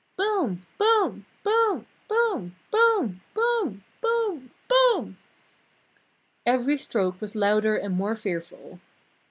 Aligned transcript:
"Boom! 0.17 0.63
Boom! 0.79 1.27
Boom! 1.43 1.85
Boom! 2.07 2.55
Boom! 2.71 3.21
Boom! 3.35 3.83
Boom! 4.01 4.51
Boom!" 4.67 5.17
every 6.43 6.79
stroke 6.79 7.21
was 7.21 7.35
louder 7.35 7.77
and 7.77 7.95
more 7.97 8.15
fearful. 8.15 8.79